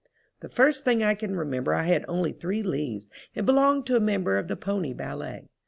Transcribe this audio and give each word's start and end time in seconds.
The 0.39 0.49
first 0.49 0.83
thing 0.83 1.03
I 1.03 1.13
can 1.13 1.35
remember 1.35 1.75
I 1.75 1.83
had 1.83 2.05
only 2.07 2.31
three 2.31 2.63
leaves 2.63 3.11
and 3.35 3.45
belonged 3.45 3.85
to 3.85 3.95
a 3.95 3.99
member 3.99 4.39
of 4.39 4.47
the 4.47 4.55
pony 4.55 4.93
ballet. 4.95 5.45